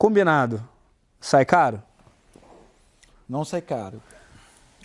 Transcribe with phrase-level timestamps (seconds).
[0.00, 0.66] Combinado.
[1.20, 1.82] Sai caro?
[3.28, 4.00] Não sai caro.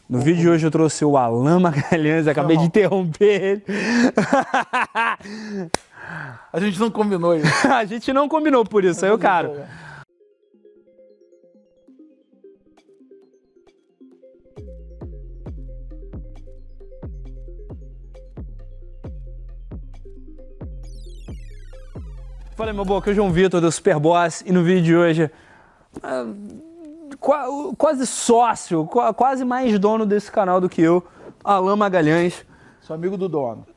[0.10, 3.64] No vídeo de hoje eu trouxe o Alan Magalhães, acabei de interromper ele.
[6.52, 7.50] A gente não combinou isso.
[7.68, 9.56] a gente não combinou por isso, saiu caro.
[22.56, 25.32] Fala meu boca, eu sou o João Vitor do Superboss e no vídeo de hoje
[26.02, 26.26] ah,
[27.78, 31.06] quase sócio, quase mais dono desse canal do que eu,
[31.44, 32.46] Alan Magalhães.
[32.80, 33.68] Sou amigo do dono.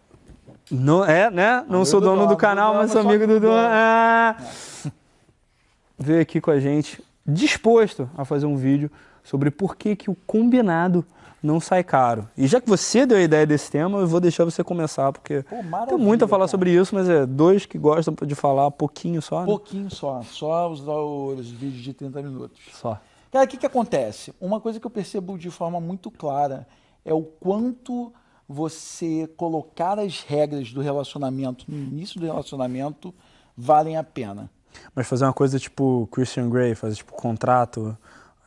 [0.70, 1.64] Não, é, né?
[1.66, 3.56] Não amigo sou dono do, dono, do canal, mas sou amigo do dono.
[3.56, 4.36] Ah,
[5.98, 8.88] veio aqui com a gente, disposto a fazer um vídeo
[9.24, 11.04] sobre por que, que o combinado
[11.42, 12.28] não sai caro.
[12.36, 15.42] E já que você deu a ideia desse tema, eu vou deixar você começar, porque
[15.42, 15.56] Pô,
[15.86, 16.48] tem muito a falar cara.
[16.48, 19.46] sobre isso, mas é dois que gostam de falar pouquinho só, né?
[19.46, 22.58] Pouquinho só, só os, os vídeos de 30 minutos.
[22.72, 23.00] Só.
[23.30, 24.34] Cara, o que, que acontece?
[24.40, 26.66] Uma coisa que eu percebo de forma muito clara
[27.04, 28.12] é o quanto
[28.48, 33.14] você colocar as regras do relacionamento no início do relacionamento
[33.54, 34.50] valem a pena.
[34.94, 37.96] Mas fazer uma coisa tipo Christian Grey, fazer tipo contrato,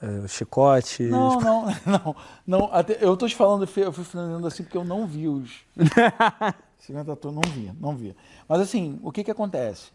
[0.02, 1.04] é, chicote.
[1.04, 2.70] Não, não, não, não.
[2.74, 5.52] Até, eu tô te falando, eu fui falando assim porque eu não vi os.
[6.80, 8.16] 50 atores, não via, não via.
[8.48, 9.92] Mas assim, o que que acontece?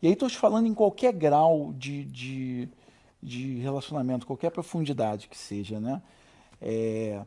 [0.00, 2.68] E aí tô te falando em qualquer grau de, de,
[3.20, 6.00] de relacionamento, qualquer profundidade que seja, né?
[6.62, 7.20] É,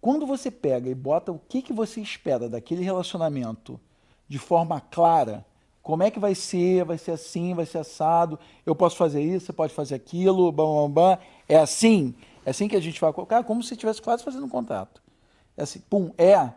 [0.00, 3.80] quando você pega e bota o que, que você espera daquele relacionamento
[4.28, 5.46] de forma clara,
[5.84, 9.44] como é que vai ser, vai ser assim, vai ser assado, eu posso fazer isso,
[9.44, 11.18] você pode fazer aquilo, bam, bam, bam.
[11.46, 14.48] É assim, é assim que a gente vai colocar, como se estivesse quase fazendo um
[14.48, 15.02] contrato.
[15.54, 16.50] É assim, pum, é,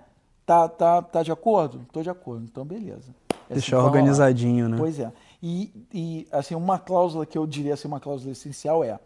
[0.46, 1.82] tá, tá, tá de acordo?
[1.82, 3.14] Estou de acordo, então beleza.
[3.50, 4.78] É Deixar assim, organizadinho, né?
[4.78, 5.12] Pois é.
[5.44, 8.98] E, e, assim, uma cláusula que eu diria assim, uma cláusula essencial é,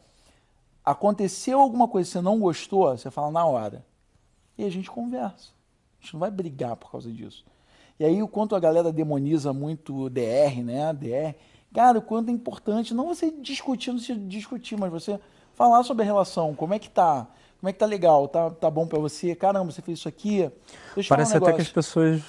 [0.86, 3.84] aconteceu alguma coisa que você não gostou, você fala na hora.
[4.56, 5.50] E a gente conversa.
[6.00, 7.44] A gente não vai brigar por causa disso.
[8.00, 10.94] E aí o quanto a galera demoniza muito DR, né?
[10.94, 11.35] DR.
[11.74, 15.19] Cara, o quanto é importante não você discutir, não se discutir, mas você
[15.56, 17.28] falar sobre a relação, como é que tá?
[17.59, 18.28] Como é que tá legal?
[18.28, 19.35] Tá, tá bom para você?
[19.35, 20.50] Caramba, você fez isso aqui?
[21.07, 22.22] Parece um até que as pessoas,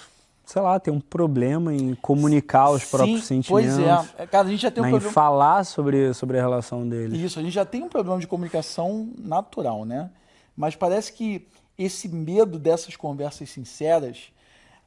[0.45, 3.77] sei lá, têm um problema em comunicar os Sim, próprios sentimentos.
[3.77, 4.27] Pois é.
[4.27, 5.11] Cara, a gente já tem um né, problema...
[5.11, 7.19] Em falar sobre, sobre a relação deles.
[7.19, 10.11] Isso, a gente já tem um problema de comunicação natural, né?
[10.55, 14.31] Mas parece que esse medo dessas conversas sinceras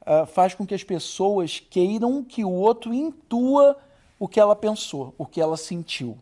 [0.06, 3.76] uh, faz com que as pessoas queiram que o outro intua
[4.18, 6.16] o que ela pensou, o que ela sentiu.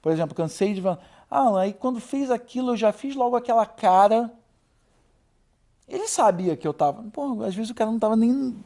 [0.00, 3.66] Por exemplo, cansei de falar, ah, aí quando fez aquilo eu já fiz logo aquela
[3.66, 4.32] cara.
[5.88, 7.02] Ele sabia que eu tava.
[7.12, 8.56] Pô, às vezes o cara não tava nem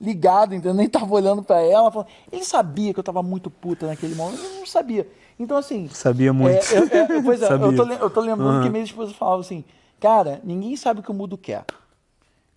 [0.00, 0.74] ligado, entendeu?
[0.74, 2.06] Nem tava olhando para ela.
[2.30, 4.42] Ele sabia que eu tava muito puta naquele momento.
[4.42, 5.08] Eu não sabia.
[5.38, 5.88] Então, assim.
[5.88, 6.62] Sabia muito.
[6.74, 8.62] É, é, é, pois é, eu tô, eu tô lembrando uhum.
[8.62, 9.64] que minha esposa falava assim:
[9.98, 11.64] cara, ninguém sabe o que o mudo quer.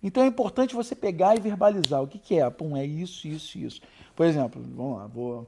[0.02, 2.48] Então é importante você pegar e verbalizar o que, que é.
[2.50, 3.80] Pum, é isso, isso, isso.
[4.14, 5.46] Por exemplo, vamos lá, vou.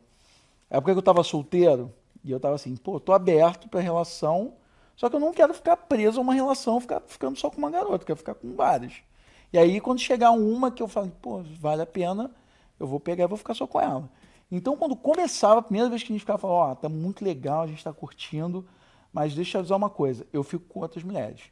[0.70, 1.92] É porque eu estava solteiro
[2.24, 4.54] e eu estava assim, pô, tô aberto para relação,
[4.96, 7.70] só que eu não quero ficar preso a uma relação, ficar ficando só com uma
[7.70, 8.94] garota, quero ficar com várias.
[9.52, 12.30] E aí quando chegar uma que eu falo, pô, vale a pena,
[12.78, 14.10] eu vou pegar e vou ficar só com ela.
[14.50, 17.62] Então quando começava, a primeira vez que a gente ficava, ó, oh, tá muito legal,
[17.62, 18.66] a gente está curtindo,
[19.12, 21.42] mas deixa eu avisar uma coisa, eu fico com outras mulheres.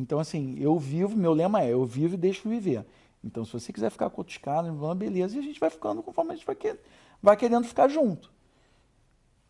[0.00, 2.86] Então, assim, eu vivo, meu lema é, eu vivo e deixo viver.
[3.22, 6.32] Então, se você quiser ficar com outros caras, beleza, e a gente vai ficando conforme
[6.32, 6.56] a gente vai,
[7.22, 8.30] vai querendo ficar junto.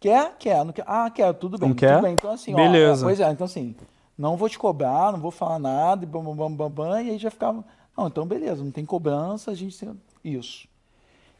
[0.00, 0.36] Quer?
[0.38, 0.64] Quer.
[0.64, 0.84] Não quer?
[0.88, 1.68] Ah, quer, tudo bem.
[1.68, 1.94] Não quer?
[1.94, 2.14] Tudo bem.
[2.14, 3.04] Então, assim, beleza.
[3.04, 3.76] Ó, pois é, então assim,
[4.18, 7.10] não vou te cobrar, não vou falar nada, e bam, bam, bam, bam, bam, e
[7.10, 7.64] aí já ficava,
[7.96, 9.94] não, então beleza, não tem cobrança, a gente tem
[10.24, 10.66] isso.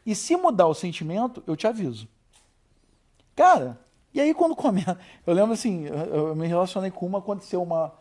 [0.05, 2.07] E se mudar o sentimento, eu te aviso.
[3.35, 3.77] Cara,
[4.13, 4.97] e aí quando começa,
[5.27, 5.95] eu lembro assim, eu,
[6.29, 7.93] eu me relacionei com uma, aconteceu uma,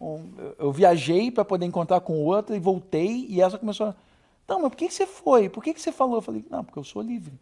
[0.00, 3.94] um, eu viajei para poder encontrar com outra e voltei e essa começou a,
[4.48, 5.48] não, mas por que, que você foi?
[5.48, 6.16] Por que, que você falou?
[6.16, 7.32] Eu falei, não, porque eu sou livre.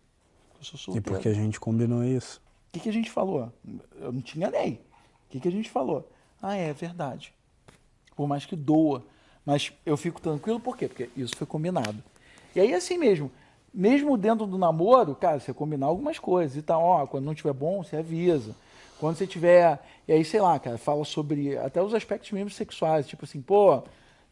[0.58, 1.08] Eu sou solteiro.
[1.08, 2.38] E porque a gente combinou isso.
[2.68, 3.50] O que, que a gente falou?
[3.98, 4.82] Eu não tinha lei.
[5.26, 6.06] O que, que a gente falou?
[6.42, 7.32] Ah, é, é verdade.
[8.14, 9.02] Por mais que doa.
[9.46, 10.86] Mas eu fico tranquilo, por quê?
[10.86, 11.96] Porque isso foi combinado.
[12.54, 13.30] E aí, assim mesmo,
[13.72, 17.54] mesmo dentro do namoro, cara, você combinar algumas coisas e tal, ó, quando não estiver
[17.54, 18.54] bom, você avisa.
[18.98, 19.80] Quando você tiver.
[20.06, 23.06] E aí, sei lá, cara, fala sobre até os aspectos mesmo sexuais.
[23.06, 23.82] Tipo assim, pô,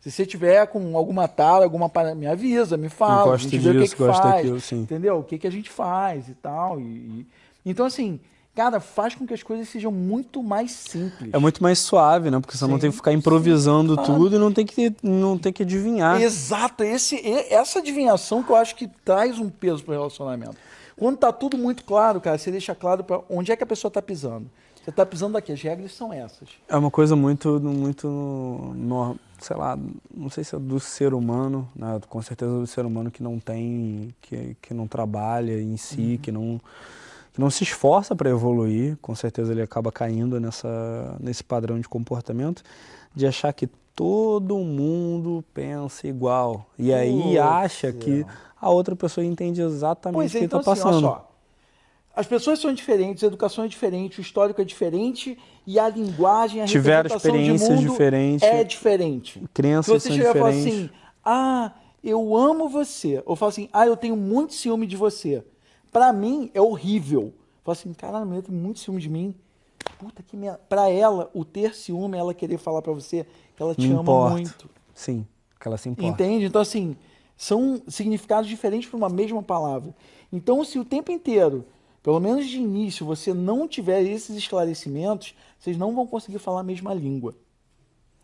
[0.01, 3.35] se você tiver com alguma tala, alguma parada, me avisa, me fala.
[3.35, 4.19] a gente disso, vê o que, que faz.
[4.19, 4.81] Daquilo, sim.
[4.81, 5.19] Entendeu?
[5.19, 6.81] O que, que a gente faz e tal.
[6.81, 7.27] E, e...
[7.65, 8.21] Então, assim,
[8.56, 11.31] cara, faz com que as coisas sejam muito mais simples.
[11.31, 12.41] É muito mais suave, né?
[12.41, 15.37] Porque você sim, não tem que ficar improvisando sim, tudo e não tem que, não
[15.37, 16.20] tem que adivinhar.
[16.23, 17.20] Exato, esse,
[17.53, 20.56] essa adivinhação que eu acho que traz um peso para o relacionamento.
[20.97, 23.91] Quando tá tudo muito claro, cara, você deixa claro para onde é que a pessoa
[23.91, 24.50] tá pisando.
[24.82, 26.49] Você tá pisando aqui, as regras são essas.
[26.67, 29.79] É uma coisa muito, muito, no, sei lá,
[30.14, 32.00] não sei se é do ser humano, né?
[32.08, 36.12] Com certeza é do ser humano que não tem, que, que não trabalha em si,
[36.12, 36.19] uhum.
[36.19, 36.61] que não
[37.37, 41.87] que não se esforça para evoluir, com certeza ele acaba caindo nessa, nesse padrão de
[41.87, 42.62] comportamento
[43.15, 46.67] de achar que todo mundo pensa igual.
[46.79, 48.25] E aí acha que
[48.59, 51.09] a outra pessoa entende exatamente pois o que está então, assim, passando.
[51.09, 51.21] Assim,
[52.17, 56.62] as pessoas são diferentes, a educação é diferente, o histórico é diferente e a linguagem,
[56.62, 58.49] a Tiveram experiências de diferentes.
[58.49, 59.43] É diferente.
[59.53, 60.89] Crenças Se você chegar e falar assim,
[61.23, 61.73] ah,
[62.03, 65.44] eu amo você, ou fala assim, ah, eu tenho muito ciúme de você.
[65.96, 67.32] Para mim é horrível.
[67.64, 69.34] Fala assim, caralho, a mulher tem muito ciúme de mim.
[69.98, 70.52] Puta que minha.
[70.69, 73.26] Pra ela, o ter ciúme, ela querer falar para você
[73.56, 74.31] que ela te ama importa.
[74.34, 74.70] muito.
[74.94, 75.26] Sim,
[75.58, 76.06] que ela se importa.
[76.06, 76.44] Entende?
[76.44, 76.98] Então, assim,
[77.34, 79.96] são significados diferentes para uma mesma palavra.
[80.31, 81.64] Então, se o tempo inteiro,
[82.02, 86.62] pelo menos de início, você não tiver esses esclarecimentos, vocês não vão conseguir falar a
[86.62, 87.34] mesma língua.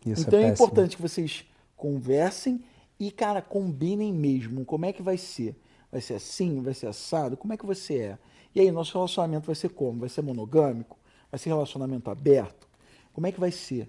[0.05, 1.43] Isso é então é, é importante que vocês
[1.75, 2.63] conversem
[2.99, 4.63] e, cara, combinem mesmo.
[4.63, 5.55] Como é que vai ser?
[5.93, 6.59] Vai ser assim?
[6.59, 7.37] Vai ser assado?
[7.37, 8.17] Como é que você é?
[8.55, 9.99] E aí, nosso relacionamento vai ser como?
[9.99, 10.97] Vai ser monogâmico?
[11.29, 12.67] Vai ser relacionamento aberto?
[13.13, 13.87] Como é que vai ser?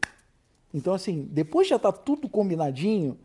[0.72, 3.18] Então, assim, depois já está tudo combinadinho,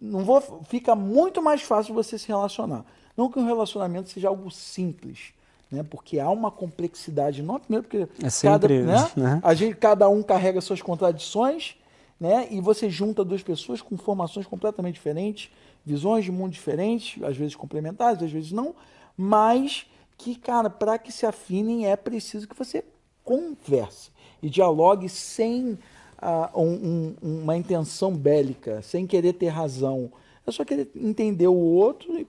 [0.00, 2.86] não vou, fica muito mais fácil você se relacionar.
[3.14, 5.34] Não que um relacionamento seja algo simples,
[5.70, 5.82] né?
[5.82, 9.12] Porque há uma complexidade enorme, primeiro porque é sempre, cada, né?
[9.16, 9.40] né?
[9.44, 11.76] A gente, cada um carrega suas contradições,
[12.18, 12.48] né?
[12.50, 15.50] E você junta duas pessoas com formações completamente diferentes,
[15.88, 18.74] visões de mundo diferentes, às vezes complementares, às vezes não,
[19.16, 19.86] mas
[20.18, 22.84] que, cara, para que se afinem é preciso que você
[23.24, 24.10] converse
[24.42, 25.78] e dialogue sem
[26.22, 30.10] uh, um, um, uma intenção bélica, sem querer ter razão.
[30.46, 32.26] É só querer entender o outro e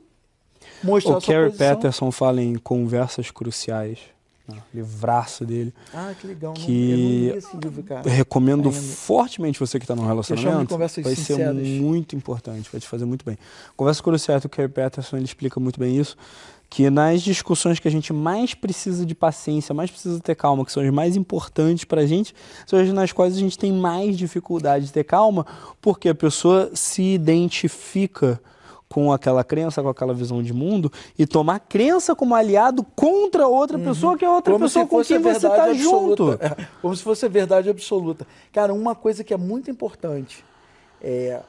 [0.84, 1.76] mostrar o a sua Carrie posição.
[1.76, 4.00] Peterson fala em conversas cruciais.
[4.50, 4.62] Né?
[4.74, 5.74] livraço dele.
[5.94, 6.54] Ah, que legal.
[6.54, 8.82] Que não, livro, recomendo Ainda.
[8.82, 10.78] fortemente você que está no relacionamento.
[10.78, 11.56] Vai sinceras.
[11.56, 13.38] ser muito importante, vai te fazer muito bem.
[13.76, 16.18] Conversa crucial do Carrie Peterson, ele explica muito bem isso
[16.70, 20.72] que nas discussões que a gente mais precisa de paciência, mais precisa ter calma, que
[20.72, 22.34] são as mais importantes para a gente,
[22.66, 25.46] são as nas quais a gente tem mais dificuldade de ter calma,
[25.82, 28.40] porque a pessoa se identifica
[28.90, 33.78] com aquela crença, com aquela visão de mundo e tomar crença como aliado contra outra
[33.78, 33.84] uhum.
[33.84, 36.34] pessoa que é outra como pessoa com quem você está junto.
[36.34, 38.26] É, como se fosse a verdade absoluta.
[38.52, 40.44] Cara, uma coisa que é muito importante
[41.02, 41.42] é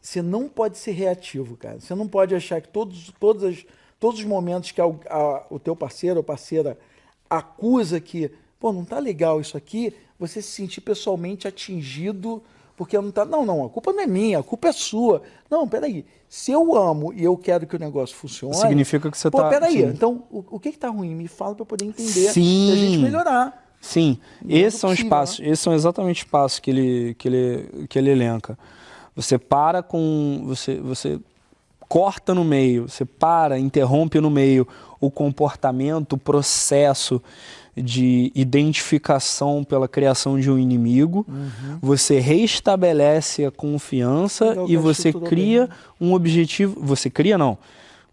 [0.00, 1.78] você não pode ser reativo, cara.
[1.78, 3.66] Você não pode achar que todos, todas as
[4.00, 6.78] todos os momentos que a, a, o teu parceiro ou parceira
[7.28, 12.42] acusa que, pô, não tá legal isso aqui, você se sentir pessoalmente atingido
[12.80, 13.26] porque não tá.
[13.26, 15.20] Não, não, a culpa não é minha, a culpa é sua.
[15.50, 16.02] Não, peraí.
[16.30, 18.54] Se eu amo e eu quero que o negócio funcione.
[18.54, 19.50] Significa que você pô, tá.
[19.50, 19.84] Peraí, sim.
[19.84, 21.14] então o, o que, que tá ruim?
[21.14, 22.70] Me fala para poder entender sim.
[22.70, 23.74] e a gente melhorar.
[23.82, 24.18] Sim,
[24.48, 25.48] esses são os passos, né?
[25.48, 28.58] esses são exatamente os passos que ele, que ele, que ele elenca.
[29.14, 30.42] Você para com.
[30.46, 31.20] Você, você
[31.86, 34.66] corta no meio, você para, interrompe no meio
[34.98, 37.22] o comportamento, o processo
[37.76, 41.78] de identificação pela criação de um inimigo, uhum.
[41.80, 46.08] você restabelece a confiança e você cria bem.
[46.08, 46.80] um objetivo.
[46.80, 47.56] Você cria, não.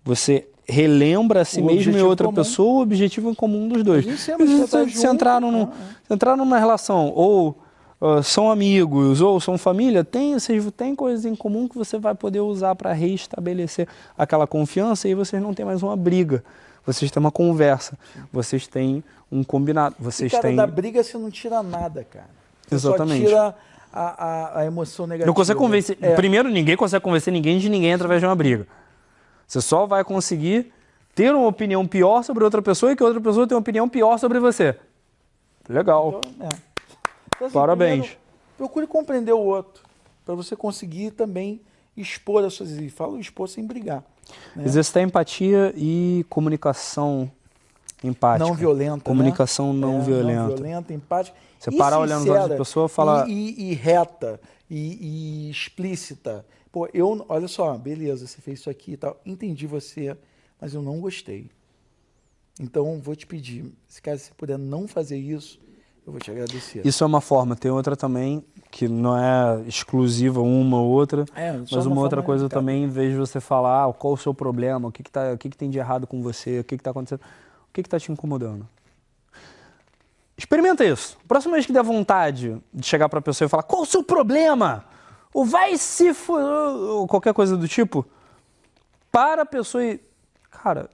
[0.06, 2.36] Você relembra a si o mesmo e outra comum.
[2.36, 4.06] pessoa o objetivo em comum dos dois.
[4.06, 5.72] Se, se, se, entraram no,
[6.06, 7.58] se entraram numa relação ou
[8.02, 12.14] uh, são amigos ou são família, tem, vocês têm coisas em comum que você vai
[12.14, 16.44] poder usar para restabelecer aquela confiança e vocês não têm mais uma briga.
[16.88, 18.00] Vocês têm uma conversa,
[18.32, 19.98] vocês têm um combinado.
[20.00, 20.56] Vocês e, cara, têm...
[20.56, 22.30] da briga você não tira nada, cara.
[22.66, 23.24] Você Exatamente.
[23.24, 23.56] Só tira
[23.92, 25.28] a, a, a emoção negativa.
[25.28, 25.98] Não consegue convencer.
[26.02, 26.16] É.
[26.16, 28.66] Primeiro, ninguém consegue convencer ninguém de ninguém através de uma briga.
[29.46, 30.72] Você só vai conseguir
[31.14, 34.18] ter uma opinião pior sobre outra pessoa e que outra pessoa tenha uma opinião pior
[34.18, 34.74] sobre você.
[35.68, 36.22] Legal.
[36.24, 36.50] Então, é.
[37.36, 38.00] Então, assim, Parabéns.
[38.00, 38.20] Primeiro,
[38.58, 39.84] procure compreender o outro,
[40.26, 41.60] para você conseguir também
[41.98, 42.94] expor as suas ideias.
[42.94, 44.04] Falo expor sem brigar.
[44.56, 44.66] Né?
[44.66, 47.30] Exercitar empatia e comunicação
[48.04, 48.48] empática.
[48.48, 49.04] Não violenta.
[49.04, 49.80] Comunicação né?
[49.80, 50.42] não é, violenta.
[50.42, 51.38] Não violenta, empática.
[51.60, 53.28] Você parar olhando nos olhos da pessoa e falar.
[53.28, 54.40] E, e, e reta,
[54.70, 56.46] e, e, explícita.
[56.72, 59.20] Pô, eu, olha só, beleza, você fez isso aqui e tal.
[59.26, 60.16] Entendi você,
[60.62, 61.50] mas eu não gostei.
[62.60, 65.60] Então, vou te pedir, se caso você puder não fazer isso,
[66.08, 66.88] eu vou te agradecer.
[66.88, 67.54] Isso é uma forma.
[67.54, 72.24] Tem outra também, que não é exclusiva uma ou outra, é, mas uma, uma outra
[72.24, 75.04] coisa é, também, em vez de você falar ah, qual o seu problema, o que,
[75.04, 77.74] que, tá, o que, que tem de errado com você, o que está acontecendo, o
[77.74, 78.66] que está te incomodando.
[80.38, 81.18] Experimenta isso.
[81.28, 84.02] Próxima vez que der vontade de chegar para a pessoa e falar qual o seu
[84.02, 84.86] problema,
[85.34, 88.06] ou vai se ou qualquer coisa do tipo,
[89.12, 90.00] para a pessoa e,
[90.50, 90.90] cara,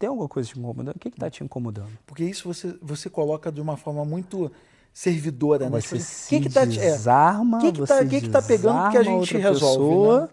[0.00, 0.96] Tem alguma coisa te incomodando?
[0.96, 1.90] O que está te incomodando?
[2.06, 4.50] Porque isso você, você coloca de uma forma muito
[4.94, 5.78] servidora, né?
[5.78, 8.96] Você tipo, que que tá, desarma, é, que que tá, que que tá pegando que
[8.96, 10.28] a gente resolve, pessoa, né?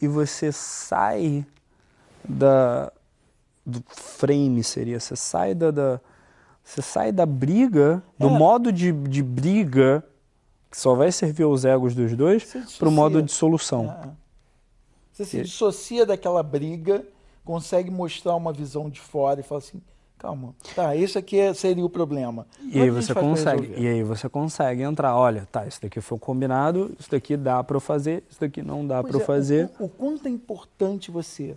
[0.00, 1.44] E você sai
[2.26, 2.92] da
[3.66, 6.00] do frame seria, você sai da, da
[6.62, 8.30] você sai da briga, do é.
[8.30, 10.04] modo de, de briga
[10.70, 12.44] que só vai servir aos egos dos dois,
[12.78, 13.90] para o modo de solução.
[13.90, 14.08] É.
[15.12, 17.04] Você se dissocia daquela briga,
[17.48, 19.80] consegue mostrar uma visão de fora e fala assim,
[20.18, 22.46] calma, tá, esse aqui é, seria o problema.
[22.62, 26.94] E aí você consegue, e aí você consegue entrar, olha, tá, isso daqui foi combinado,
[27.00, 29.70] isso daqui dá para fazer, isso daqui não dá para é, fazer.
[29.78, 31.56] O, o, quanto é importante você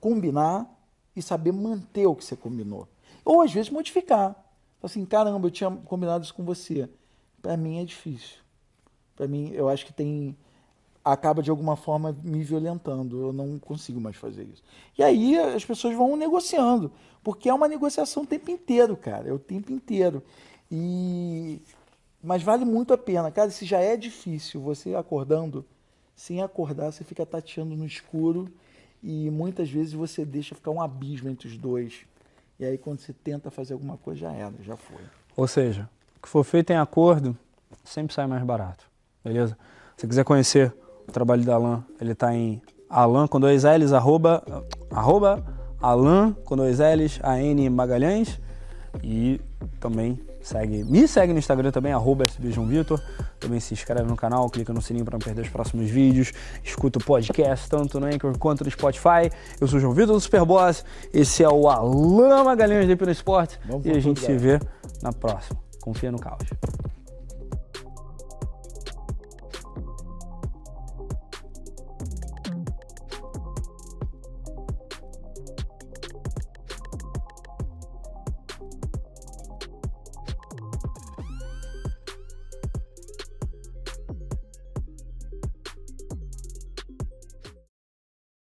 [0.00, 0.72] combinar
[1.16, 2.86] e saber manter o que você combinou.
[3.24, 4.36] Ou às vezes modificar.
[4.80, 6.88] Assim, caramba, eu tinha combinado isso com você.
[7.42, 8.36] Para mim é difícil.
[9.16, 10.36] Para mim, eu acho que tem
[11.04, 13.20] acaba de alguma forma me violentando.
[13.20, 14.62] Eu não consigo mais fazer isso.
[14.96, 16.90] E aí as pessoas vão negociando,
[17.22, 20.22] porque é uma negociação o tempo inteiro, cara, é o tempo inteiro.
[20.70, 21.60] E
[22.22, 23.50] mas vale muito a pena, cara.
[23.50, 25.62] Se já é difícil você acordando,
[26.16, 28.50] sem acordar você fica tateando no escuro
[29.02, 32.06] e muitas vezes você deixa ficar um abismo entre os dois.
[32.58, 35.02] E aí quando você tenta fazer alguma coisa já era, já foi.
[35.36, 37.36] Ou seja, o que for feito em acordo
[37.84, 38.86] sempre sai mais barato,
[39.22, 39.58] beleza?
[39.96, 40.74] Se quiser conhecer
[41.06, 44.42] o trabalho da Alan, ele está em Alan com dois L's, arroba,
[44.90, 45.44] arroba
[45.80, 48.40] Alan com dois L's, AN Magalhães.
[49.02, 49.40] E
[49.80, 53.00] também segue, me segue no Instagram também, arroba Vitor.
[53.40, 56.32] Também se inscreve no canal, clica no sininho para não perder os próximos vídeos.
[56.62, 59.30] Escuta o podcast tanto no Anchor quanto no Spotify.
[59.60, 60.84] Eu sou o João Vitor do Superboss.
[61.12, 63.58] Esse é o Alan Magalhães de Pino Esporte.
[63.84, 64.60] e a gente se vê
[65.02, 65.58] na próxima.
[65.80, 66.44] Confia no caos.